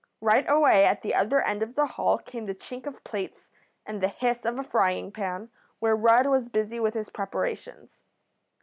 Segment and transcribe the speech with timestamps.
[0.21, 3.51] Right away at the other end of the hall came the chink of plates
[3.85, 8.01] and the hiss of a frying pan where Rudd was busy with his preparations.